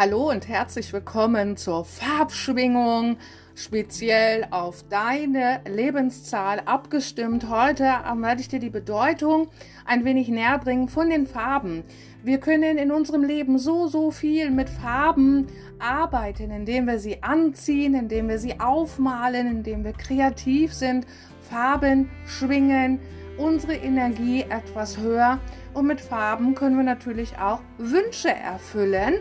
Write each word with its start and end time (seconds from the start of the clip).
Hallo 0.00 0.30
und 0.30 0.46
herzlich 0.46 0.92
willkommen 0.92 1.56
zur 1.56 1.84
Farbschwingung, 1.84 3.16
speziell 3.56 4.46
auf 4.52 4.84
deine 4.88 5.60
Lebenszahl 5.68 6.60
abgestimmt. 6.66 7.50
Heute 7.50 7.82
werde 7.82 8.40
ich 8.40 8.46
dir 8.46 8.60
die 8.60 8.70
Bedeutung 8.70 9.48
ein 9.86 10.04
wenig 10.04 10.28
näher 10.28 10.60
bringen 10.60 10.86
von 10.86 11.10
den 11.10 11.26
Farben. 11.26 11.82
Wir 12.22 12.38
können 12.38 12.78
in 12.78 12.92
unserem 12.92 13.24
Leben 13.24 13.58
so, 13.58 13.88
so 13.88 14.12
viel 14.12 14.52
mit 14.52 14.70
Farben 14.70 15.48
arbeiten, 15.80 16.52
indem 16.52 16.86
wir 16.86 17.00
sie 17.00 17.20
anziehen, 17.24 17.96
indem 17.96 18.28
wir 18.28 18.38
sie 18.38 18.60
aufmalen, 18.60 19.48
indem 19.48 19.82
wir 19.82 19.94
kreativ 19.94 20.74
sind, 20.74 21.08
Farben 21.40 22.08
schwingen, 22.24 23.00
unsere 23.38 23.74
Energie 23.74 24.42
etwas 24.42 24.98
höher 24.98 25.38
und 25.74 25.86
mit 25.86 26.00
Farben 26.00 26.54
können 26.54 26.76
wir 26.76 26.84
natürlich 26.84 27.38
auch 27.38 27.60
Wünsche 27.78 28.30
erfüllen. 28.30 29.14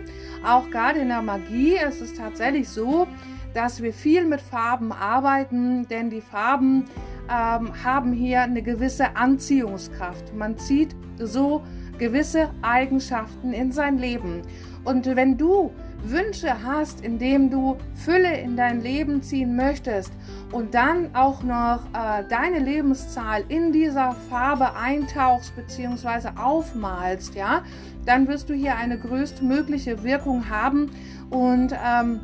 Auch 0.45 0.70
gerade 0.70 0.99
in 0.99 1.09
der 1.09 1.21
Magie 1.21 1.77
ist 1.77 2.02
es 2.02 2.13
tatsächlich 2.13 2.67
so, 2.70 3.07
dass 3.53 3.81
wir 3.81 3.93
viel 3.93 4.26
mit 4.26 4.41
Farben 4.41 4.91
arbeiten, 4.91 5.88
denn 5.88 6.09
die 6.09 6.21
Farben 6.21 6.85
ähm, 7.30 7.71
haben 7.84 8.13
hier 8.13 8.41
eine 8.41 8.62
gewisse 8.62 9.16
Anziehungskraft. 9.16 10.34
Man 10.35 10.57
zieht 10.57 10.95
so 11.20 11.63
gewisse 11.98 12.49
Eigenschaften 12.62 13.54
in 13.54 13.71
sein 13.71 13.98
Leben. 13.98 14.41
Und 14.84 15.05
wenn 15.15 15.38
du 15.38 15.71
Wünsche 16.09 16.63
hast, 16.63 17.02
indem 17.02 17.49
du 17.49 17.77
Fülle 17.93 18.39
in 18.39 18.55
dein 18.55 18.81
Leben 18.81 19.21
ziehen 19.21 19.55
möchtest 19.55 20.11
und 20.52 20.73
dann 20.73 21.15
auch 21.15 21.43
noch 21.43 21.85
äh, 21.93 22.23
deine 22.29 22.59
Lebenszahl 22.59 23.43
in 23.48 23.71
dieser 23.71 24.13
Farbe 24.29 24.75
eintauchst 24.75 25.55
bzw. 25.55 26.29
aufmalst, 26.35 27.35
ja, 27.35 27.63
dann 28.05 28.27
wirst 28.27 28.49
du 28.49 28.54
hier 28.54 28.76
eine 28.76 28.98
größtmögliche 28.98 30.04
Wirkung 30.04 30.49
haben 30.49 30.91
und 31.29 31.73
ähm, 31.85 32.21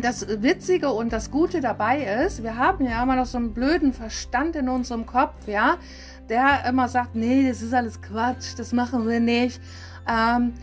das 0.00 0.26
Witzige 0.42 0.90
und 0.90 1.12
das 1.12 1.30
Gute 1.30 1.60
dabei 1.60 2.24
ist, 2.24 2.42
wir 2.42 2.56
haben 2.56 2.84
ja 2.86 3.02
immer 3.02 3.16
noch 3.16 3.26
so 3.26 3.36
einen 3.36 3.52
blöden 3.52 3.92
Verstand 3.92 4.56
in 4.56 4.68
unserem 4.68 5.04
Kopf, 5.04 5.46
ja, 5.46 5.76
der 6.28 6.64
immer 6.66 6.88
sagt, 6.88 7.14
nee, 7.14 7.46
das 7.48 7.60
ist 7.60 7.74
alles 7.74 8.00
Quatsch, 8.00 8.54
das 8.56 8.72
machen 8.72 9.06
wir 9.06 9.20
nicht. 9.20 9.60
Ähm, 10.08 10.54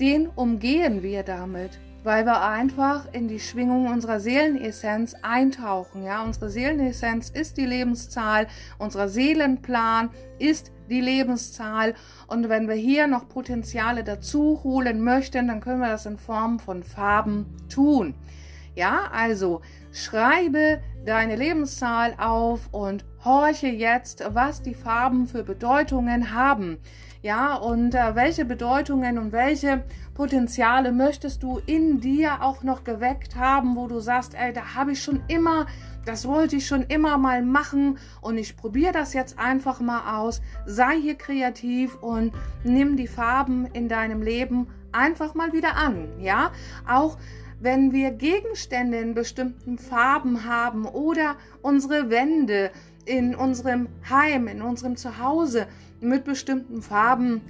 den 0.00 0.26
umgehen 0.26 1.02
wir 1.02 1.22
damit 1.22 1.78
weil 2.04 2.26
wir 2.26 2.42
einfach 2.42 3.12
in 3.12 3.26
die 3.28 3.40
Schwingung 3.40 3.88
unserer 3.88 4.20
Seelenessenz 4.20 5.16
eintauchen. 5.22 6.04
Ja, 6.04 6.22
unsere 6.22 6.50
Seelenessenz 6.50 7.30
ist 7.30 7.56
die 7.56 7.66
Lebenszahl, 7.66 8.46
unser 8.78 9.08
Seelenplan 9.08 10.10
ist 10.38 10.70
die 10.90 11.00
Lebenszahl. 11.00 11.94
Und 12.26 12.50
wenn 12.50 12.68
wir 12.68 12.74
hier 12.74 13.06
noch 13.06 13.28
Potenziale 13.28 14.04
dazu 14.04 14.60
holen 14.62 15.02
möchten, 15.02 15.48
dann 15.48 15.60
können 15.60 15.80
wir 15.80 15.88
das 15.88 16.04
in 16.06 16.18
Form 16.18 16.58
von 16.58 16.84
Farben 16.84 17.46
tun. 17.68 18.14
Ja, 18.74 19.08
also 19.12 19.62
schreibe 19.92 20.82
deine 21.06 21.36
Lebenszahl 21.36 22.14
auf 22.18 22.68
und 22.72 23.04
horche 23.24 23.68
jetzt, 23.68 24.22
was 24.30 24.62
die 24.62 24.74
Farben 24.74 25.26
für 25.26 25.42
Bedeutungen 25.42 26.34
haben. 26.34 26.78
Ja, 27.24 27.54
und 27.54 27.94
äh, 27.94 28.14
welche 28.14 28.44
Bedeutungen 28.44 29.16
und 29.16 29.32
welche 29.32 29.82
Potenziale 30.12 30.92
möchtest 30.92 31.42
du 31.42 31.58
in 31.64 31.98
dir 31.98 32.42
auch 32.42 32.62
noch 32.62 32.84
geweckt 32.84 33.34
haben, 33.34 33.76
wo 33.76 33.86
du 33.86 33.98
sagst, 34.00 34.34
ey, 34.34 34.52
da 34.52 34.74
habe 34.74 34.92
ich 34.92 35.02
schon 35.02 35.22
immer, 35.28 35.66
das 36.04 36.28
wollte 36.28 36.56
ich 36.56 36.66
schon 36.66 36.82
immer 36.82 37.16
mal 37.16 37.40
machen 37.40 37.96
und 38.20 38.36
ich 38.36 38.58
probiere 38.58 38.92
das 38.92 39.14
jetzt 39.14 39.38
einfach 39.38 39.80
mal 39.80 40.18
aus. 40.18 40.42
Sei 40.66 41.00
hier 41.00 41.14
kreativ 41.14 41.96
und 42.02 42.34
nimm 42.62 42.98
die 42.98 43.08
Farben 43.08 43.68
in 43.72 43.88
deinem 43.88 44.20
Leben 44.20 44.66
einfach 44.92 45.34
mal 45.34 45.54
wieder 45.54 45.76
an. 45.76 46.20
Ja, 46.20 46.52
auch 46.86 47.16
wenn 47.58 47.92
wir 47.92 48.10
Gegenstände 48.10 48.98
in 48.98 49.14
bestimmten 49.14 49.78
Farben 49.78 50.44
haben 50.44 50.84
oder 50.84 51.36
unsere 51.62 52.10
Wände 52.10 52.70
in 53.04 53.34
unserem 53.34 53.88
Heim, 54.08 54.48
in 54.48 54.62
unserem 54.62 54.96
Zuhause 54.96 55.66
mit 56.00 56.24
bestimmten 56.24 56.82
Farben 56.82 57.42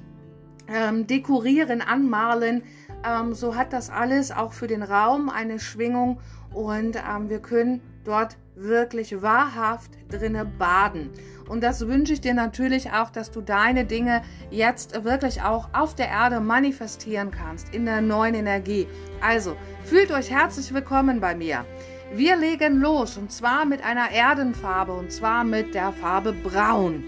ähm, 0.68 1.06
dekorieren, 1.06 1.80
anmalen. 1.80 2.62
Ähm, 3.04 3.34
so 3.34 3.54
hat 3.56 3.72
das 3.72 3.90
alles 3.90 4.30
auch 4.30 4.52
für 4.52 4.66
den 4.66 4.82
Raum 4.82 5.28
eine 5.28 5.58
Schwingung 5.58 6.20
und 6.52 6.96
ähm, 6.96 7.28
wir 7.28 7.40
können 7.40 7.80
dort 8.04 8.36
wirklich 8.54 9.20
wahrhaft 9.20 9.90
drinne 10.08 10.44
baden. 10.44 11.10
Und 11.48 11.62
das 11.62 11.86
wünsche 11.86 12.14
ich 12.14 12.20
dir 12.20 12.34
natürlich 12.34 12.92
auch, 12.92 13.10
dass 13.10 13.30
du 13.30 13.40
deine 13.40 13.84
Dinge 13.84 14.22
jetzt 14.50 15.04
wirklich 15.04 15.42
auch 15.42 15.68
auf 15.72 15.94
der 15.94 16.08
Erde 16.08 16.40
manifestieren 16.40 17.30
kannst, 17.30 17.74
in 17.74 17.84
der 17.84 18.00
neuen 18.00 18.34
Energie. 18.34 18.86
Also, 19.20 19.56
fühlt 19.84 20.10
euch 20.10 20.30
herzlich 20.30 20.72
willkommen 20.72 21.20
bei 21.20 21.34
mir. 21.34 21.66
Wir 22.12 22.36
legen 22.36 22.80
los 22.80 23.16
und 23.16 23.32
zwar 23.32 23.64
mit 23.64 23.84
einer 23.84 24.10
Erdenfarbe 24.10 24.92
und 24.92 25.10
zwar 25.10 25.42
mit 25.42 25.74
der 25.74 25.92
Farbe 25.92 26.32
Braun. 26.32 27.02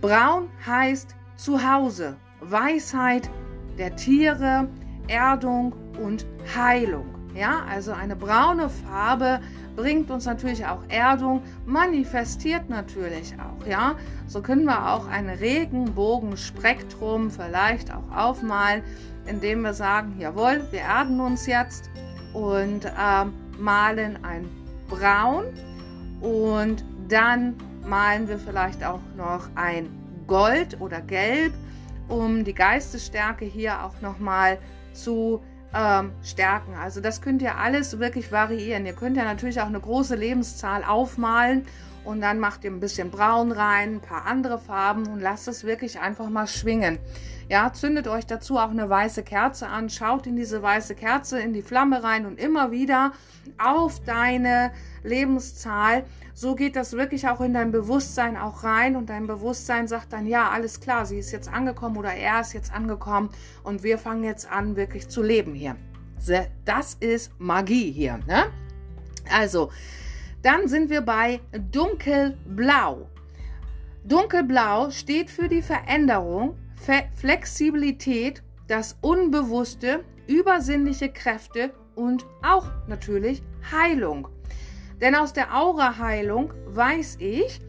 Braun 0.00 0.48
heißt 0.66 1.14
Zuhause, 1.36 2.16
Weisheit 2.40 3.30
der 3.78 3.94
Tiere, 3.94 4.68
Erdung 5.08 5.74
und 6.02 6.26
Heilung. 6.56 7.06
Ja, 7.34 7.62
also 7.70 7.92
eine 7.92 8.16
braune 8.16 8.68
Farbe 8.68 9.40
bringt 9.76 10.10
uns 10.10 10.26
natürlich 10.26 10.66
auch 10.66 10.82
Erdung, 10.88 11.42
manifestiert 11.64 12.68
natürlich 12.68 13.32
auch, 13.34 13.66
ja. 13.66 13.94
So 14.26 14.42
können 14.42 14.64
wir 14.64 14.92
auch 14.92 15.08
ein 15.08 15.30
Regenbogenspektrum 15.30 17.30
vielleicht 17.30 17.94
auch 17.94 18.10
aufmalen, 18.14 18.82
indem 19.26 19.62
wir 19.62 19.72
sagen, 19.72 20.16
jawohl, 20.18 20.66
wir 20.72 20.80
erden 20.80 21.20
uns 21.20 21.46
jetzt 21.46 21.88
und 22.32 22.86
ähm, 22.98 23.32
malen 23.58 24.24
ein 24.24 24.48
Braun 24.88 25.44
und 26.20 26.84
dann 27.08 27.54
malen 27.86 28.28
wir 28.28 28.38
vielleicht 28.38 28.84
auch 28.84 29.00
noch 29.16 29.48
ein 29.54 29.88
Gold 30.26 30.80
oder 30.80 31.00
Gelb, 31.00 31.52
um 32.08 32.44
die 32.44 32.54
Geistesstärke 32.54 33.44
hier 33.44 33.84
auch 33.84 34.00
nochmal 34.00 34.58
zu 34.92 35.42
ähm, 35.74 36.12
stärken. 36.22 36.74
Also 36.74 37.00
das 37.00 37.20
könnt 37.22 37.42
ihr 37.42 37.56
alles 37.56 37.98
wirklich 37.98 38.30
variieren. 38.30 38.86
Ihr 38.86 38.92
könnt 38.92 39.16
ja 39.16 39.24
natürlich 39.24 39.60
auch 39.60 39.66
eine 39.66 39.80
große 39.80 40.14
Lebenszahl 40.14 40.84
aufmalen 40.84 41.66
und 42.04 42.20
dann 42.20 42.38
macht 42.38 42.64
ihr 42.64 42.70
ein 42.70 42.80
bisschen 42.80 43.10
Braun 43.10 43.52
rein, 43.52 43.96
ein 43.96 44.00
paar 44.00 44.26
andere 44.26 44.58
Farben 44.58 45.06
und 45.06 45.20
lasst 45.20 45.48
es 45.48 45.64
wirklich 45.64 46.00
einfach 46.00 46.28
mal 46.28 46.46
schwingen. 46.46 46.98
Ja, 47.48 47.72
zündet 47.72 48.08
euch 48.08 48.26
dazu 48.26 48.56
auch 48.56 48.70
eine 48.70 48.88
weiße 48.88 49.22
Kerze 49.22 49.68
an, 49.68 49.90
schaut 49.90 50.26
in 50.26 50.36
diese 50.36 50.62
weiße 50.62 50.94
Kerze, 50.94 51.40
in 51.40 51.52
die 51.52 51.62
Flamme 51.62 52.02
rein 52.02 52.24
und 52.24 52.40
immer 52.40 52.70
wieder 52.70 53.12
auf 53.62 54.00
deine 54.00 54.72
Lebenszahl. 55.02 56.04
So 56.34 56.54
geht 56.54 56.76
das 56.76 56.92
wirklich 56.94 57.28
auch 57.28 57.40
in 57.40 57.52
dein 57.52 57.70
Bewusstsein 57.70 58.36
auch 58.36 58.64
rein 58.64 58.96
und 58.96 59.10
dein 59.10 59.26
Bewusstsein 59.26 59.86
sagt 59.86 60.12
dann, 60.12 60.26
ja, 60.26 60.48
alles 60.48 60.80
klar, 60.80 61.04
sie 61.04 61.18
ist 61.18 61.30
jetzt 61.30 61.52
angekommen 61.52 61.96
oder 61.98 62.14
er 62.14 62.40
ist 62.40 62.54
jetzt 62.54 62.72
angekommen 62.72 63.28
und 63.64 63.82
wir 63.82 63.98
fangen 63.98 64.24
jetzt 64.24 64.50
an, 64.50 64.76
wirklich 64.76 65.08
zu 65.08 65.22
leben 65.22 65.54
hier. 65.54 65.76
Das 66.64 66.94
ist 67.00 67.32
Magie 67.38 67.90
hier. 67.90 68.18
Ne? 68.26 68.44
Also, 69.30 69.70
dann 70.42 70.68
sind 70.68 70.90
wir 70.90 71.00
bei 71.00 71.40
Dunkelblau. 71.70 73.08
Dunkelblau 74.04 74.90
steht 74.90 75.30
für 75.30 75.48
die 75.48 75.62
Veränderung, 75.62 76.56
Fe 76.74 77.04
Flexibilität, 77.14 78.42
das 78.66 78.96
Unbewusste, 79.00 80.04
übersinnliche 80.26 81.08
Kräfte 81.08 81.72
und 81.94 82.26
auch 82.42 82.66
natürlich 82.88 83.42
Heilung. 83.70 84.28
Denn 85.00 85.14
aus 85.14 85.32
der 85.32 85.54
Aura-Heilung 85.54 86.52
weiß 86.66 87.16
ich, 87.20 87.60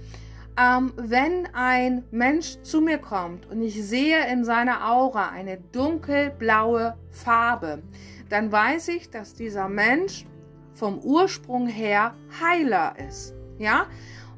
ähm, 0.58 0.94
wenn 0.96 1.48
ein 1.54 2.04
Mensch 2.12 2.58
zu 2.62 2.82
mir 2.82 3.00
kommt 3.00 3.48
und 3.48 3.62
ich 3.62 3.84
sehe 3.84 4.32
in 4.32 4.46
seiner 4.46 4.92
Aura 4.92 5.30
eine 5.30 5.58
dunkelblaue 5.72 6.96
Farbe, 7.10 7.82
dann 8.30 8.52
weiß 8.52 8.90
ich, 8.90 9.10
dass 9.10 9.34
dieser 9.34 9.68
Mensch 9.68 10.26
vom 10.74 11.00
Ursprung 11.00 11.68
her 11.68 12.14
Heiler 12.42 12.96
ist. 13.08 13.34
Ja? 13.58 13.88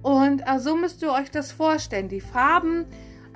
Und 0.02 0.42
äh, 0.42 0.60
so 0.60 0.76
müsst 0.76 1.02
ihr 1.02 1.12
euch 1.12 1.32
das 1.32 1.52
vorstellen. 1.52 2.10
Die 2.10 2.22
Farben, 2.22 2.86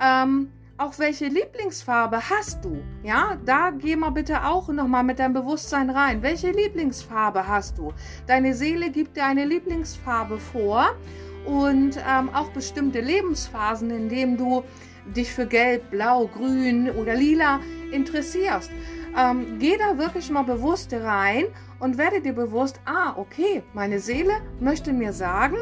ähm, 0.00 0.52
auch 0.78 0.98
welche 0.98 1.26
Lieblingsfarbe 1.26 2.30
hast 2.30 2.64
du? 2.64 2.82
Ja, 3.02 3.36
da 3.44 3.70
geh 3.70 3.96
mal 3.96 4.10
bitte 4.10 4.44
auch 4.46 4.68
nochmal 4.68 5.02
mit 5.02 5.18
deinem 5.18 5.34
Bewusstsein 5.34 5.90
rein. 5.90 6.22
Welche 6.22 6.52
Lieblingsfarbe 6.52 7.46
hast 7.46 7.76
du? 7.76 7.92
Deine 8.26 8.54
Seele 8.54 8.90
gibt 8.90 9.16
dir 9.16 9.24
eine 9.24 9.44
Lieblingsfarbe 9.44 10.38
vor 10.38 10.94
und 11.44 11.98
ähm, 12.08 12.30
auch 12.32 12.48
bestimmte 12.52 13.00
Lebensphasen, 13.00 13.90
in 13.90 14.08
denen 14.08 14.36
du 14.36 14.62
dich 15.14 15.32
für 15.32 15.46
Gelb, 15.46 15.90
Blau, 15.90 16.28
Grün 16.28 16.90
oder 16.90 17.14
Lila 17.14 17.60
interessierst. 17.90 18.70
Ähm, 19.18 19.58
geh 19.58 19.76
da 19.76 19.98
wirklich 19.98 20.30
mal 20.30 20.44
bewusst 20.44 20.92
rein 20.94 21.46
und 21.80 21.98
werde 21.98 22.20
dir 22.20 22.34
bewusst, 22.34 22.80
ah, 22.84 23.14
okay, 23.16 23.62
meine 23.72 23.98
Seele 23.98 24.34
möchte 24.60 24.92
mir 24.92 25.12
sagen, 25.12 25.56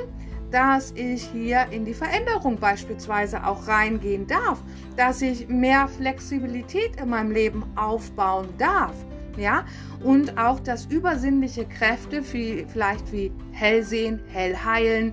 dass 0.50 0.92
ich 0.92 1.24
hier 1.24 1.66
in 1.70 1.84
die 1.84 1.94
Veränderung 1.94 2.56
beispielsweise 2.56 3.44
auch 3.44 3.68
reingehen 3.68 4.26
darf, 4.26 4.62
dass 4.96 5.22
ich 5.22 5.48
mehr 5.48 5.88
Flexibilität 5.88 6.96
in 7.00 7.10
meinem 7.10 7.30
Leben 7.30 7.64
aufbauen 7.76 8.48
darf. 8.58 8.94
ja, 9.36 9.64
und 10.02 10.36
auch 10.36 10.58
das 10.58 10.86
übersinnliche 10.86 11.64
Kräfte, 11.64 12.22
wie, 12.32 12.66
vielleicht 12.66 13.12
wie 13.12 13.30
Hellsehen, 13.52 14.20
Hellheilen, 14.28 15.12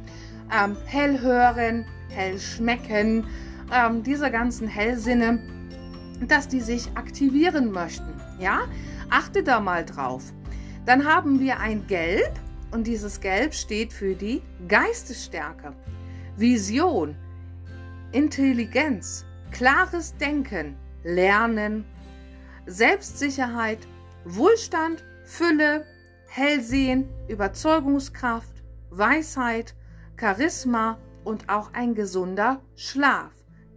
ähm, 0.52 0.76
Hellhören, 0.86 1.86
Hellschmecken, 2.10 3.28
ähm, 3.72 4.02
diese 4.02 4.32
ganzen 4.32 4.68
Hellsinne, 4.68 5.40
dass 6.28 6.48
die 6.48 6.62
sich 6.62 6.90
aktivieren 6.96 7.72
möchten, 7.72 8.14
ja, 8.40 8.62
achte 9.10 9.44
da 9.44 9.60
mal 9.60 9.86
drauf. 9.86 10.34
Dann 10.86 11.06
haben 11.06 11.40
wir 11.40 11.60
ein 11.60 11.88
Gelb 11.88 12.40
und 12.72 12.86
dieses 12.86 13.20
Gelb 13.20 13.56
steht 13.56 13.92
für 13.92 14.14
die 14.14 14.44
Geistesstärke, 14.68 15.74
Vision, 16.38 17.16
Intelligenz, 18.12 19.26
klares 19.52 20.16
Denken, 20.18 20.76
Lernen, 21.04 21.86
Selbstsicherheit, 22.68 23.80
Wohlstand, 24.26 25.04
Fülle, 25.24 25.86
Hellsehen, 26.28 27.10
Überzeugungskraft, 27.30 28.64
Weisheit, 28.92 29.76
Charisma 30.20 31.00
und 31.24 31.50
auch 31.50 31.74
ein 31.74 31.96
gesunder 31.96 32.62
Schlaf. 32.76 33.32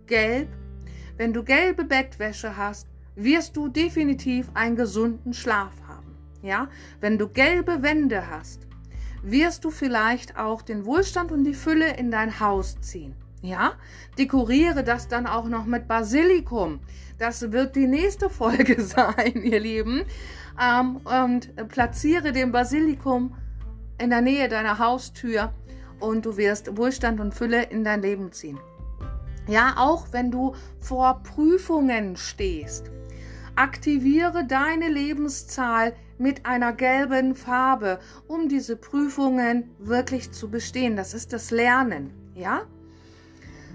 Gelb. 0.07 0.49
Wenn 1.17 1.33
du 1.33 1.43
gelbe 1.43 1.85
Bettwäsche 1.85 2.57
hast, 2.57 2.87
wirst 3.15 3.57
du 3.57 3.69
definitiv 3.69 4.51
einen 4.55 4.77
gesunden 4.77 5.33
Schlaf 5.33 5.73
haben. 5.83 5.88
Ja, 6.43 6.69
wenn 7.01 7.19
du 7.19 7.29
gelbe 7.29 7.83
Wände 7.83 8.31
hast, 8.31 8.67
wirst 9.23 9.65
du 9.65 9.71
vielleicht 9.71 10.39
auch 10.39 10.63
den 10.63 10.85
Wohlstand 10.85 11.33
und 11.33 11.45
die 11.45 11.55
Fülle 11.55 11.97
in 11.97 12.11
dein 12.11 12.41
Haus 12.41 12.81
ziehen. 12.81 13.15
Ja, 13.43 13.73
dekoriere 14.19 14.83
das 14.83 15.09
dann 15.09 15.27
auch 15.27 15.47
noch 15.47 15.65
mit 15.65 15.87
Basilikum. 15.87 16.81
Das 17.19 17.53
wird 17.53 17.77
die 17.77 17.87
nächste 17.87 18.31
Folge 18.31 18.81
sein, 18.81 19.43
ihr 19.43 19.61
Lieben. 19.61 20.05
Ähm, 20.61 20.97
und 20.97 21.69
platziere 21.69 22.33
den 22.33 22.53
Basilikum 22.53 23.35
in 23.99 24.11
der 24.11 24.21
Nähe 24.21 24.49
deiner 24.49 24.79
Haustür 24.79 25.53
und 26.01 26.27
du 26.27 26.37
wirst 26.37 26.77
Wohlstand 26.77 27.21
und 27.21 27.35
Fülle 27.35 27.65
in 27.65 27.85
dein 27.85 28.03
Leben 28.03 28.33
ziehen. 28.33 28.59
Ja, 29.47 29.75
auch 29.79 30.09
wenn 30.13 30.31
du 30.31 30.55
vor 30.79 31.23
Prüfungen 31.23 32.17
stehst. 32.17 32.91
Aktiviere 33.57 34.47
deine 34.47 34.89
Lebenszahl 34.89 35.95
mit 36.19 36.47
einer 36.47 36.73
gelben 36.73 37.35
Farbe, 37.35 37.99
um 38.27 38.49
diese 38.49 38.77
Prüfungen 38.77 39.71
wirklich 39.79 40.33
zu 40.33 40.51
bestehen. 40.51 40.97
Das 40.97 41.15
ist 41.15 41.33
das 41.33 41.51
Lernen, 41.51 42.11
ja? 42.35 42.63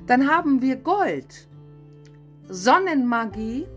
Dann 0.07 0.30
haben 0.30 0.62
wir 0.62 0.75
Gold, 0.75 1.48
Sonnenmagie, 2.50 3.68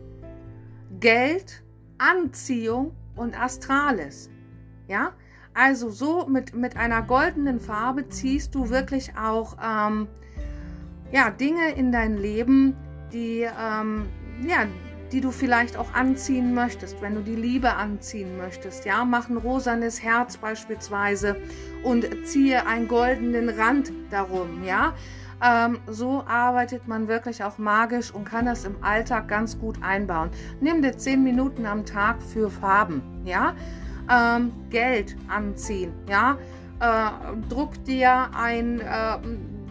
Geld, 0.98 1.62
Anziehung 1.98 2.92
und 3.14 3.40
Astrales. 3.40 4.28
Ja, 4.88 5.12
also 5.54 5.88
so 5.88 6.26
mit, 6.26 6.54
mit 6.54 6.76
einer 6.76 7.02
goldenen 7.02 7.60
Farbe 7.60 8.08
ziehst 8.08 8.54
du 8.54 8.68
wirklich 8.70 9.16
auch 9.16 9.56
ähm, 9.62 10.06
ja, 11.12 11.30
Dinge 11.30 11.70
in 11.74 11.92
dein 11.92 12.16
Leben, 12.16 12.76
die, 13.12 13.40
ähm, 13.40 14.06
ja, 14.46 14.66
die 15.12 15.20
du 15.20 15.30
vielleicht 15.30 15.76
auch 15.76 15.92
anziehen 15.94 16.54
möchtest, 16.54 17.00
wenn 17.00 17.14
du 17.14 17.20
die 17.20 17.36
Liebe 17.36 17.74
anziehen 17.74 18.36
möchtest. 18.36 18.84
Ja, 18.84 19.04
mach 19.04 19.28
ein 19.28 19.36
rosanes 19.36 20.02
Herz 20.02 20.36
beispielsweise 20.36 21.36
und 21.82 22.06
ziehe 22.24 22.66
einen 22.66 22.88
goldenen 22.88 23.48
Rand 23.48 23.92
darum. 24.10 24.64
Ja, 24.64 24.94
ähm, 25.42 25.78
so 25.86 26.24
arbeitet 26.26 26.88
man 26.88 27.08
wirklich 27.08 27.44
auch 27.44 27.58
magisch 27.58 28.10
und 28.10 28.24
kann 28.24 28.46
das 28.46 28.64
im 28.64 28.82
Alltag 28.82 29.28
ganz 29.28 29.58
gut 29.58 29.76
einbauen. 29.82 30.30
Nimm 30.60 30.82
dir 30.82 30.96
10 30.96 31.22
Minuten 31.22 31.66
am 31.66 31.84
Tag 31.84 32.22
für 32.22 32.50
Farben, 32.50 33.02
ja. 33.24 33.54
Ähm, 34.10 34.52
Geld 34.70 35.16
anziehen, 35.28 35.92
ja. 36.08 36.38
Äh, 36.80 37.48
druck 37.48 37.72
dir 37.84 38.30
ein, 38.34 38.80
äh, 38.80 39.18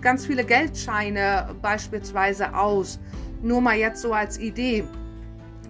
ganz 0.01 0.25
viele 0.25 0.43
Geldscheine 0.43 1.55
beispielsweise 1.61 2.55
aus. 2.55 2.99
Nur 3.41 3.61
mal 3.61 3.75
jetzt 3.75 4.01
so 4.01 4.13
als 4.13 4.39
Idee. 4.39 4.83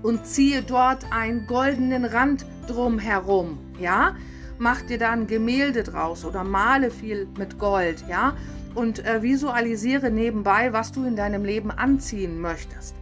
Und 0.06 0.26
ziehe 0.28 0.62
dort 0.62 1.12
einen 1.12 1.48
goldenen 1.48 2.06
Rand 2.06 2.46
drum 2.68 3.00
herum, 3.00 3.58
ja. 3.80 4.16
Mach 4.58 4.82
dir 4.84 4.98
da 4.98 5.12
ein 5.12 5.28
Gemälde 5.28 5.84
draus 5.84 6.24
oder 6.24 6.44
male 6.44 6.92
viel 6.92 7.28
mit 7.38 7.60
Gold, 7.60 8.06
ja 8.08 8.36
und 8.76 9.06
äh, 9.06 9.24
visualisiere 9.24 10.12
nebenbei, 10.12 10.74
was 10.74 10.92
du 10.92 11.06
in 11.06 11.16
deinem 11.16 11.44
Leben 11.44 11.72
anziehen 11.72 12.40
möchtest. 12.40 12.94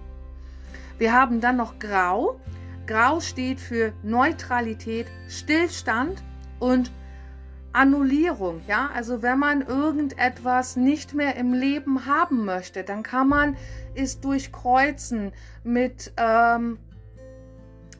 Wir 0.97 1.11
haben 1.11 1.41
dann 1.41 1.57
noch 1.57 1.79
Grau. 1.79 2.39
Grau 2.85 3.19
steht 3.19 3.59
für 3.59 3.91
Neutralität, 4.03 5.07
Stillstand 5.27 6.23
und 6.59 6.91
Annullierung. 7.73 8.61
Ja, 8.67 8.91
also 8.93 9.23
wenn 9.23 9.39
man 9.39 9.61
irgendetwas 9.61 10.75
nicht 10.75 11.15
mehr 11.15 11.35
im 11.35 11.53
Leben 11.53 12.05
haben 12.05 12.45
möchte, 12.45 12.83
dann 12.83 13.01
kann 13.01 13.27
man 13.27 13.57
es 13.95 14.21
durchkreuzen 14.21 15.31
mit 15.63 16.13
ähm, 16.17 16.77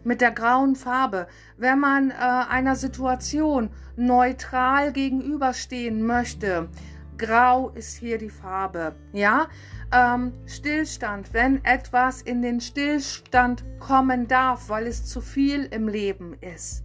mit 0.04 0.22
der 0.22 0.32
grauen 0.32 0.76
Farbe. 0.76 1.28
Wenn 1.58 1.80
man 1.80 2.12
äh, 2.12 2.14
einer 2.14 2.76
Situation 2.76 3.70
neutral 3.96 4.92
gegenüberstehen 4.92 6.06
möchte, 6.06 6.70
Grau 7.18 7.70
ist 7.70 7.98
hier 7.98 8.18
die 8.18 8.30
Farbe. 8.30 8.96
Ja, 9.12 9.48
ähm, 9.94 10.34
Stillstand, 10.46 11.34
wenn 11.34 11.64
etwas 11.64 12.22
in 12.22 12.42
den 12.42 12.60
Stillstand 12.60 13.64
kommen 13.80 14.28
darf, 14.28 14.70
weil 14.70 14.88
es 14.88 15.06
zu 15.06 15.22
viel 15.22 15.66
im 15.66 15.88
Leben 15.88 16.36
ist. 16.42 16.84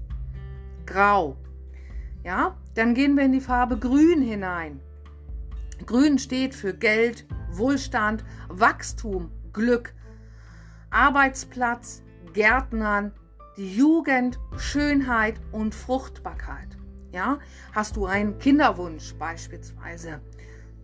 Grau. 0.87 1.37
Ja, 2.23 2.57
dann 2.75 2.95
gehen 2.95 3.17
wir 3.17 3.25
in 3.25 3.33
die 3.33 3.41
Farbe 3.41 3.79
Grün 3.79 4.21
hinein. 4.21 4.81
Grün 5.87 6.19
steht 6.19 6.55
für 6.55 6.75
Geld, 6.75 7.27
Wohlstand, 7.51 8.25
Wachstum, 8.49 9.31
Glück, 9.53 9.95
Arbeitsplatz, 10.91 12.03
Gärtnern, 12.39 13.11
die 13.57 13.75
Jugend, 13.75 14.39
Schönheit 14.59 15.41
und 15.51 15.75
Fruchtbarkeit. 15.75 16.69
Ja, 17.11 17.41
hast 17.73 17.97
du 17.97 18.07
einen 18.07 18.39
Kinderwunsch 18.39 19.13
beispielsweise? 19.15 20.21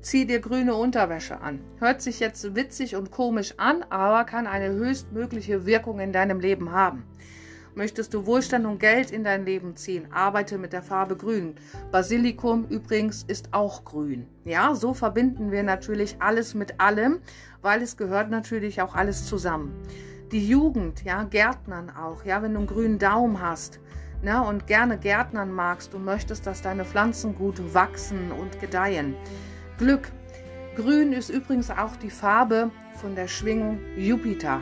Zieh 0.00 0.26
dir 0.26 0.40
grüne 0.40 0.74
Unterwäsche 0.74 1.40
an. 1.40 1.60
Hört 1.78 2.02
sich 2.02 2.18
jetzt 2.18 2.56
witzig 2.56 2.96
und 2.96 3.12
komisch 3.12 3.54
an, 3.56 3.84
aber 3.88 4.24
kann 4.24 4.48
eine 4.48 4.72
höchstmögliche 4.72 5.64
Wirkung 5.64 6.00
in 6.00 6.12
deinem 6.12 6.40
Leben 6.40 6.72
haben. 6.72 7.04
Möchtest 7.76 8.14
du 8.14 8.26
Wohlstand 8.26 8.66
und 8.66 8.80
Geld 8.80 9.12
in 9.12 9.22
dein 9.22 9.44
Leben 9.44 9.76
ziehen? 9.76 10.10
Arbeite 10.12 10.58
mit 10.58 10.72
der 10.72 10.82
Farbe 10.82 11.16
Grün. 11.16 11.54
Basilikum 11.92 12.66
übrigens 12.66 13.22
ist 13.22 13.50
auch 13.52 13.84
grün. 13.84 14.26
Ja, 14.44 14.74
so 14.74 14.92
verbinden 14.92 15.52
wir 15.52 15.62
natürlich 15.62 16.16
alles 16.18 16.54
mit 16.54 16.80
allem, 16.80 17.20
weil 17.62 17.80
es 17.80 17.96
gehört 17.96 18.28
natürlich 18.28 18.82
auch 18.82 18.96
alles 18.96 19.26
zusammen. 19.26 19.72
Die 20.34 20.48
Jugend, 20.48 21.04
ja, 21.04 21.22
Gärtnern 21.22 21.90
auch, 21.90 22.24
ja, 22.24 22.42
wenn 22.42 22.54
du 22.54 22.58
einen 22.58 22.66
grünen 22.66 22.98
Daumen 22.98 23.40
hast, 23.40 23.78
ne, 24.20 24.42
und 24.42 24.66
gerne 24.66 24.98
Gärtnern 24.98 25.52
magst, 25.52 25.94
du 25.94 25.98
möchtest, 26.00 26.44
dass 26.44 26.60
deine 26.60 26.84
Pflanzen 26.84 27.36
gut 27.36 27.72
wachsen 27.72 28.32
und 28.32 28.58
gedeihen. 28.60 29.14
Glück. 29.78 30.10
Grün 30.74 31.12
ist 31.12 31.30
übrigens 31.30 31.70
auch 31.70 31.94
die 32.02 32.10
Farbe 32.10 32.72
von 32.96 33.14
der 33.14 33.28
Schwingung 33.28 33.78
Jupiter. 33.96 34.60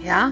Ja, 0.00 0.30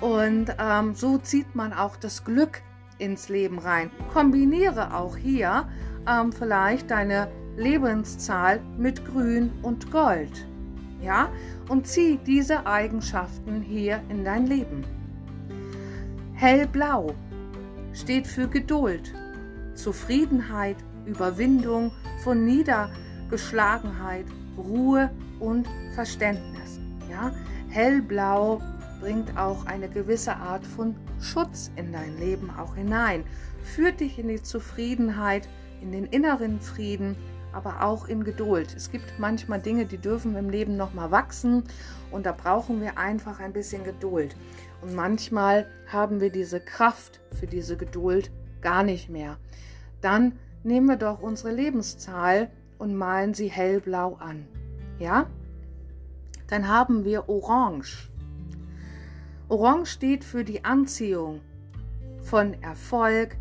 und 0.00 0.54
ähm, 0.56 0.94
so 0.94 1.18
zieht 1.18 1.56
man 1.56 1.72
auch 1.72 1.96
das 1.96 2.24
Glück 2.24 2.62
ins 2.98 3.28
Leben 3.28 3.58
rein. 3.58 3.90
Kombiniere 4.12 4.94
auch 4.94 5.16
hier 5.16 5.68
ähm, 6.08 6.30
vielleicht 6.30 6.92
deine 6.92 7.26
Lebenszahl 7.56 8.60
mit 8.78 9.04
Grün 9.04 9.50
und 9.62 9.90
Gold. 9.90 10.46
Ja, 11.04 11.28
und 11.68 11.86
zieh 11.86 12.18
diese 12.26 12.66
Eigenschaften 12.66 13.60
hier 13.60 14.00
in 14.08 14.24
dein 14.24 14.46
Leben. 14.46 14.84
Hellblau 16.32 17.14
steht 17.92 18.26
für 18.26 18.48
Geduld, 18.48 19.12
Zufriedenheit, 19.74 20.76
Überwindung 21.04 21.92
von 22.22 22.46
Niedergeschlagenheit, 22.46 24.24
Ruhe 24.56 25.10
und 25.40 25.68
Verständnis. 25.94 26.80
Ja? 27.10 27.32
Hellblau 27.68 28.62
bringt 29.00 29.36
auch 29.36 29.66
eine 29.66 29.90
gewisse 29.90 30.34
Art 30.34 30.64
von 30.64 30.94
Schutz 31.20 31.70
in 31.76 31.92
dein 31.92 32.18
Leben 32.18 32.48
auch 32.50 32.76
hinein, 32.76 33.24
führt 33.62 34.00
dich 34.00 34.18
in 34.18 34.28
die 34.28 34.42
Zufriedenheit, 34.42 35.48
in 35.82 35.92
den 35.92 36.06
inneren 36.06 36.60
Frieden, 36.60 37.14
aber 37.54 37.82
auch 37.82 38.08
in 38.08 38.24
Geduld. 38.24 38.74
Es 38.76 38.90
gibt 38.90 39.18
manchmal 39.18 39.60
Dinge, 39.60 39.86
die 39.86 39.98
dürfen 39.98 40.36
im 40.36 40.50
Leben 40.50 40.76
noch 40.76 40.94
mal 40.94 41.10
wachsen 41.10 41.64
und 42.10 42.26
da 42.26 42.32
brauchen 42.32 42.80
wir 42.80 42.98
einfach 42.98 43.40
ein 43.40 43.52
bisschen 43.52 43.84
Geduld. 43.84 44.36
Und 44.82 44.94
manchmal 44.94 45.66
haben 45.86 46.20
wir 46.20 46.30
diese 46.30 46.60
Kraft 46.60 47.20
für 47.32 47.46
diese 47.46 47.76
Geduld 47.76 48.30
gar 48.60 48.82
nicht 48.82 49.08
mehr. 49.08 49.38
Dann 50.00 50.38
nehmen 50.62 50.86
wir 50.86 50.96
doch 50.96 51.20
unsere 51.20 51.52
Lebenszahl 51.52 52.50
und 52.78 52.94
malen 52.94 53.34
sie 53.34 53.48
hellblau 53.48 54.14
an. 54.16 54.46
Ja? 54.98 55.26
Dann 56.48 56.68
haben 56.68 57.04
wir 57.04 57.28
Orange. 57.28 58.10
Orange 59.48 59.90
steht 59.90 60.24
für 60.24 60.44
die 60.44 60.64
Anziehung, 60.64 61.40
von 62.22 62.54
Erfolg 62.62 63.36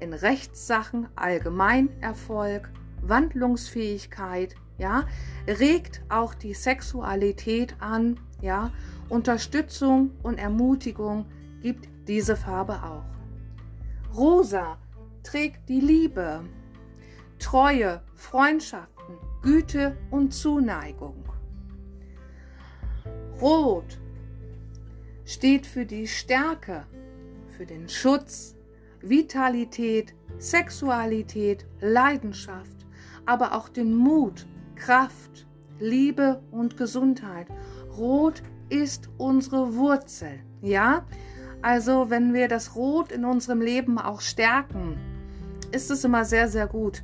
in 0.00 0.12
Rechtssachen, 0.12 1.08
Allgemeinerfolg, 1.16 2.70
Wandlungsfähigkeit, 3.08 4.54
ja, 4.78 5.06
regt 5.46 6.02
auch 6.08 6.34
die 6.34 6.54
Sexualität 6.54 7.74
an, 7.80 8.18
ja, 8.40 8.70
Unterstützung 9.08 10.12
und 10.22 10.38
Ermutigung 10.38 11.26
gibt 11.60 11.88
diese 12.06 12.36
Farbe 12.36 12.82
auch. 12.82 13.04
Rosa 14.16 14.78
trägt 15.22 15.68
die 15.68 15.80
Liebe, 15.80 16.44
Treue, 17.38 18.02
Freundschaften, 18.14 19.16
Güte 19.42 19.96
und 20.10 20.32
Zuneigung. 20.32 21.24
Rot 23.40 23.98
steht 25.24 25.66
für 25.66 25.86
die 25.86 26.08
Stärke, 26.08 26.84
für 27.56 27.66
den 27.66 27.88
Schutz, 27.88 28.56
Vitalität, 29.00 30.14
Sexualität, 30.38 31.66
Leidenschaft, 31.80 32.86
aber 33.28 33.54
auch 33.54 33.68
den 33.68 33.94
Mut, 33.94 34.46
Kraft, 34.74 35.46
Liebe 35.78 36.40
und 36.50 36.76
Gesundheit. 36.76 37.46
Rot 37.96 38.42
ist 38.70 39.10
unsere 39.18 39.74
Wurzel, 39.74 40.40
ja? 40.62 41.04
Also, 41.60 42.08
wenn 42.08 42.32
wir 42.32 42.48
das 42.48 42.74
Rot 42.74 43.12
in 43.12 43.24
unserem 43.24 43.60
Leben 43.60 43.98
auch 43.98 44.20
stärken, 44.20 44.96
ist 45.72 45.90
es 45.90 46.04
immer 46.04 46.24
sehr, 46.24 46.48
sehr 46.48 46.66
gut. 46.66 47.02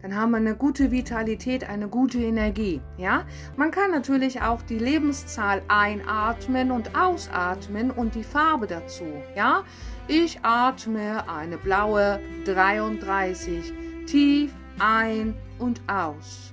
Dann 0.00 0.14
haben 0.14 0.30
wir 0.30 0.36
eine 0.36 0.54
gute 0.54 0.90
Vitalität, 0.90 1.68
eine 1.68 1.88
gute 1.88 2.18
Energie. 2.18 2.80
Ja, 2.96 3.24
man 3.56 3.70
kann 3.70 3.90
natürlich 3.90 4.40
auch 4.40 4.62
die 4.62 4.78
Lebenszahl 4.78 5.62
einatmen 5.68 6.70
und 6.70 6.96
ausatmen 6.96 7.90
und 7.90 8.14
die 8.14 8.22
Farbe 8.22 8.66
dazu. 8.66 9.04
Ja, 9.34 9.64
ich 10.06 10.38
atme 10.42 11.28
eine 11.28 11.58
blaue 11.58 12.20
33 12.44 13.72
tief 14.06 14.54
ein 14.78 15.34
und 15.58 15.80
aus. 15.86 16.52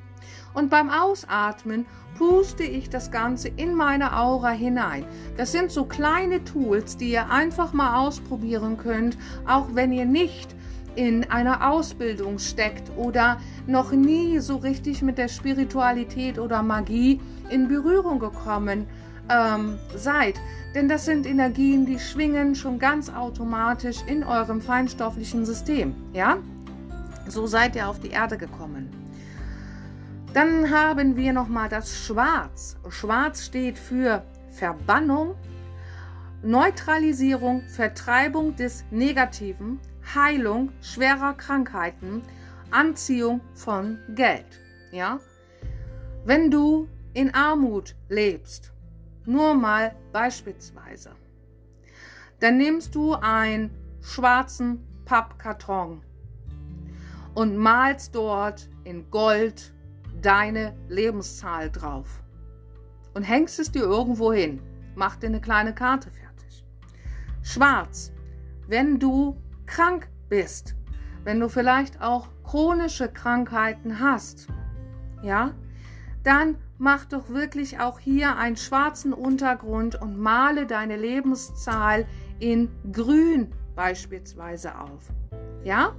Und 0.54 0.70
beim 0.70 0.90
Ausatmen 0.90 1.86
puste 2.18 2.64
ich 2.64 2.90
das 2.90 3.12
Ganze 3.12 3.48
in 3.48 3.74
meine 3.74 4.18
Aura 4.18 4.52
hinein. 4.52 5.06
Das 5.36 5.52
sind 5.52 5.72
so 5.72 5.86
kleine 5.86 6.44
Tools, 6.44 6.98
die 6.98 7.12
ihr 7.12 7.30
einfach 7.30 7.74
mal 7.74 8.06
ausprobieren 8.06 8.78
könnt, 8.78 9.18
auch 9.48 9.68
wenn 9.74 9.92
ihr 9.92 10.06
nicht 10.06 10.56
in 10.96 11.24
einer 11.32 11.72
Ausbildung 11.72 12.38
steckt 12.38 12.92
oder 12.96 13.40
noch 13.66 13.92
nie 13.92 14.40
so 14.40 14.58
richtig 14.58 15.02
mit 15.02 15.18
der 15.18 15.28
Spiritualität 15.28 16.38
oder 16.38 16.62
Magie 16.62 17.20
in 17.50 17.68
Berührung 17.68 18.20
gekommen 18.20 18.86
ähm, 19.30 19.80
seid. 19.96 20.40
Denn 20.76 20.88
das 20.88 21.06
sind 21.06 21.26
Energien, 21.26 21.86
die 21.86 22.00
schwingen 22.00 22.56
schon 22.56 22.78
ganz 22.78 23.10
automatisch 23.10 23.98
in 24.08 24.24
eurem 24.24 24.62
feinstofflichen 24.62 25.46
System. 25.46 25.96
Ja? 26.14 26.38
So 27.28 27.48
seid 27.48 27.76
ihr 27.76 27.88
auf 27.88 28.00
die 28.00 28.10
Erde 28.10 28.38
gekommen. 28.38 28.90
Dann 30.34 30.72
haben 30.72 31.16
wir 31.16 31.32
nochmal 31.32 31.70
das 31.70 32.06
Schwarz. 32.06 32.76
Schwarz 32.90 33.46
steht 33.46 33.78
für 33.78 34.24
Verbannung, 34.50 35.36
Neutralisierung, 36.42 37.62
Vertreibung 37.70 38.56
des 38.56 38.84
Negativen, 38.90 39.80
Heilung 40.16 40.72
schwerer 40.82 41.34
Krankheiten, 41.34 42.24
Anziehung 42.72 43.42
von 43.54 44.00
Geld. 44.16 44.60
Ja? 44.92 45.20
Wenn 46.26 46.50
du 46.50 46.90
in 47.14 47.34
Armut 47.34 47.96
lebst, 48.10 48.74
nur 49.26 49.54
mal 49.54 49.96
beispielsweise, 50.12 51.12
dann 52.40 52.58
nimmst 52.58 52.96
du 52.96 53.14
einen 53.14 53.70
schwarzen 54.02 54.84
Pappkarton 55.06 56.02
und 57.36 57.58
malst 57.58 58.16
dort 58.16 58.70
in 58.84 59.10
Gold 59.10 59.74
deine 60.22 60.76
Lebenszahl 60.88 61.70
drauf 61.70 62.24
und 63.14 63.24
hängst 63.24 63.60
es 63.60 63.72
dir 63.72 63.84
irgendwo 63.84 64.32
hin. 64.34 64.62
Mach 64.96 65.16
dir 65.16 65.28
eine 65.28 65.42
kleine 65.42 65.74
Karte 65.74 66.10
fertig. 66.12 66.64
Schwarz, 67.42 68.12
wenn 68.68 69.00
du 69.00 69.42
krank 69.66 70.10
bist, 70.30 70.76
wenn 71.24 71.40
du 71.40 71.50
vielleicht 71.50 72.02
auch 72.02 72.28
chronische 72.44 73.10
Krankheiten 73.10 74.00
hast, 74.00 74.48
ja, 75.22 75.54
dann 76.24 76.58
mach 76.78 77.06
doch 77.06 77.30
wirklich 77.30 77.80
auch 77.80 78.00
hier 78.00 78.38
einen 78.38 78.56
schwarzen 78.56 79.14
Untergrund 79.14 80.02
und 80.02 80.18
male 80.18 80.66
deine 80.66 80.98
Lebenszahl 80.98 82.06
in 82.40 82.70
grün 82.92 83.52
beispielsweise 83.76 84.78
auf. 84.78 85.12
Ja? 85.64 85.96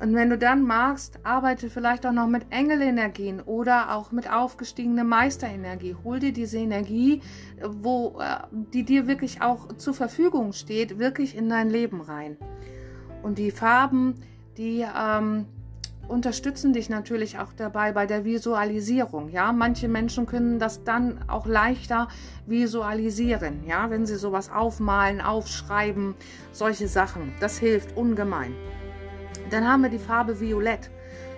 Und 0.00 0.14
wenn 0.14 0.30
du 0.30 0.38
dann 0.38 0.62
magst, 0.62 1.18
arbeite 1.24 1.68
vielleicht 1.68 2.06
auch 2.06 2.12
noch 2.12 2.28
mit 2.28 2.46
Engelenergien 2.50 3.40
oder 3.40 3.96
auch 3.96 4.12
mit 4.12 4.30
aufgestiegener 4.30 5.04
Meisterenergie. 5.04 5.96
Hol 6.04 6.20
dir 6.20 6.32
diese 6.32 6.58
Energie, 6.58 7.20
wo 7.60 8.20
äh, 8.20 8.36
die 8.52 8.84
dir 8.84 9.08
wirklich 9.08 9.42
auch 9.42 9.68
zur 9.76 9.94
Verfügung 9.94 10.52
steht, 10.52 10.98
wirklich 10.98 11.36
in 11.36 11.48
dein 11.48 11.68
Leben 11.68 12.00
rein. 12.00 12.36
Und 13.22 13.38
die 13.38 13.50
Farben, 13.50 14.14
die 14.56 14.86
ähm, 14.96 15.46
unterstützen 16.06 16.72
dich 16.72 16.88
natürlich 16.88 17.38
auch 17.38 17.52
dabei 17.52 17.92
bei 17.92 18.06
der 18.06 18.24
Visualisierung. 18.24 19.28
Ja, 19.30 19.52
manche 19.52 19.88
Menschen 19.88 20.26
können 20.26 20.60
das 20.60 20.84
dann 20.84 21.18
auch 21.28 21.46
leichter 21.46 22.08
visualisieren. 22.46 23.64
Ja, 23.66 23.90
wenn 23.90 24.06
sie 24.06 24.16
sowas 24.16 24.50
aufmalen, 24.50 25.20
aufschreiben, 25.20 26.14
solche 26.52 26.86
Sachen. 26.86 27.32
Das 27.40 27.58
hilft 27.58 27.96
ungemein. 27.96 28.54
Dann 29.50 29.66
haben 29.66 29.82
wir 29.82 29.90
die 29.90 29.98
Farbe 29.98 30.40
Violett. 30.40 30.90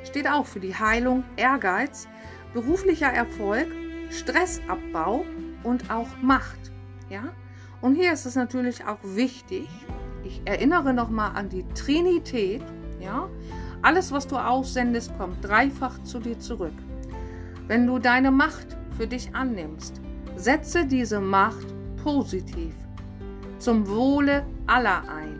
Steht 0.05 0.29
auch 0.29 0.47
für 0.47 0.61
die 0.61 0.75
Heilung, 0.75 1.25
Ehrgeiz, 1.37 2.09
beruflicher 2.53 3.13
Erfolg, 3.13 3.67
Stressabbau 4.11 5.25
und 5.63 5.91
auch 5.91 6.09
Macht. 6.23 6.59
Ja? 7.09 7.25
Und 7.81 7.95
hier 7.95 8.13
ist 8.13 8.27
es 8.27 8.35
natürlich 8.35 8.85
auch 8.85 8.99
wichtig, 9.03 9.69
ich 10.25 10.43
erinnere 10.45 10.93
nochmal 10.93 11.33
an 11.35 11.49
die 11.49 11.67
Trinität. 11.75 12.63
Ja? 13.01 13.29
Alles, 13.83 14.13
was 14.13 14.27
du 14.27 14.37
aussendest, 14.37 15.17
kommt 15.17 15.45
dreifach 15.45 16.03
zu 16.03 16.19
dir 16.19 16.39
zurück. 16.39 16.75
Wenn 17.67 17.87
du 17.87 17.99
deine 17.99 18.31
Macht 18.31 18.77
für 18.97 19.07
dich 19.07 19.35
annimmst, 19.35 20.01
setze 20.37 20.85
diese 20.85 21.21
Macht 21.21 21.67
positiv 22.03 22.75
zum 23.59 23.87
Wohle 23.89 24.47
aller 24.67 25.03
ein 25.09 25.40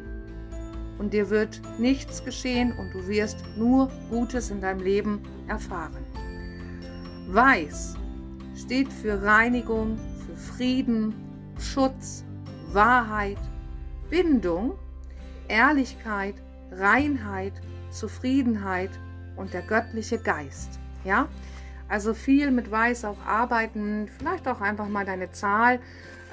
und 1.01 1.15
dir 1.15 1.31
wird 1.31 1.63
nichts 1.79 2.23
geschehen 2.23 2.73
und 2.79 2.93
du 2.93 3.09
wirst 3.09 3.43
nur 3.57 3.91
Gutes 4.11 4.51
in 4.51 4.61
deinem 4.61 4.81
Leben 4.81 5.23
erfahren. 5.49 6.05
Weiß 7.29 7.97
steht 8.55 8.93
für 8.93 9.23
Reinigung, 9.23 9.97
für 10.27 10.37
Frieden, 10.37 11.15
Schutz, 11.59 12.23
Wahrheit, 12.73 13.39
Bindung, 14.11 14.75
Ehrlichkeit, 15.49 16.35
Reinheit, 16.71 17.55
Zufriedenheit 17.91 18.91
und 19.37 19.55
der 19.55 19.63
göttliche 19.63 20.19
Geist. 20.19 20.79
Ja, 21.05 21.29
also 21.89 22.13
viel 22.13 22.51
mit 22.51 22.71
Weiß 22.71 23.07
auch 23.07 23.25
arbeiten, 23.27 24.11
vielleicht 24.19 24.47
auch 24.47 24.61
einfach 24.61 24.89
mal 24.89 25.07
deine 25.07 25.31
Zahl 25.31 25.81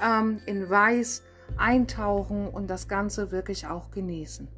ähm, 0.04 0.40
in 0.44 0.68
Weiß 0.68 1.22
eintauchen 1.56 2.48
und 2.48 2.68
das 2.68 2.86
Ganze 2.86 3.30
wirklich 3.30 3.66
auch 3.66 3.90
genießen. 3.92 4.57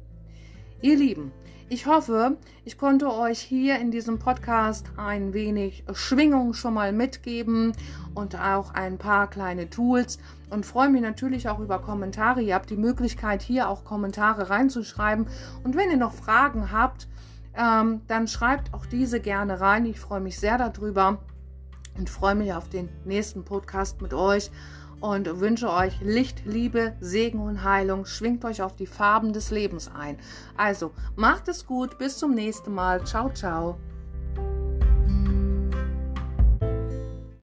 Ihr 0.83 0.97
Lieben, 0.97 1.31
ich 1.69 1.85
hoffe, 1.85 2.37
ich 2.65 2.75
konnte 2.75 3.13
euch 3.13 3.39
hier 3.39 3.77
in 3.77 3.91
diesem 3.91 4.17
Podcast 4.17 4.87
ein 4.97 5.31
wenig 5.31 5.83
Schwingung 5.93 6.55
schon 6.55 6.73
mal 6.73 6.91
mitgeben 6.91 7.73
und 8.15 8.35
auch 8.35 8.73
ein 8.73 8.97
paar 8.97 9.29
kleine 9.29 9.69
Tools 9.69 10.17
und 10.49 10.65
freue 10.65 10.89
mich 10.89 11.03
natürlich 11.03 11.47
auch 11.49 11.59
über 11.59 11.77
Kommentare. 11.77 12.41
Ihr 12.41 12.55
habt 12.55 12.71
die 12.71 12.77
Möglichkeit, 12.77 13.43
hier 13.43 13.69
auch 13.69 13.85
Kommentare 13.85 14.49
reinzuschreiben. 14.49 15.27
Und 15.63 15.75
wenn 15.75 15.91
ihr 15.91 15.97
noch 15.97 16.13
Fragen 16.13 16.71
habt, 16.71 17.07
ähm, 17.55 18.01
dann 18.07 18.27
schreibt 18.27 18.73
auch 18.73 18.87
diese 18.87 19.19
gerne 19.19 19.61
rein. 19.61 19.85
Ich 19.85 19.99
freue 19.99 20.19
mich 20.19 20.39
sehr 20.39 20.57
darüber 20.57 21.19
und 21.95 22.09
freue 22.09 22.33
mich 22.33 22.53
auf 22.53 22.69
den 22.69 22.89
nächsten 23.05 23.45
Podcast 23.45 24.01
mit 24.01 24.15
euch 24.15 24.49
und 25.01 25.39
wünsche 25.39 25.69
euch 25.69 25.99
Licht, 26.01 26.45
Liebe, 26.45 26.95
Segen 27.01 27.39
und 27.39 27.63
Heilung. 27.63 28.05
Schwingt 28.05 28.45
euch 28.45 28.61
auf 28.61 28.75
die 28.75 28.87
Farben 28.87 29.33
des 29.33 29.51
Lebens 29.51 29.89
ein. 29.93 30.17
Also, 30.55 30.91
macht 31.15 31.47
es 31.49 31.65
gut, 31.65 31.97
bis 31.97 32.17
zum 32.17 32.33
nächsten 32.33 32.73
Mal. 32.73 33.03
Ciao, 33.05 33.29
ciao. 33.29 33.77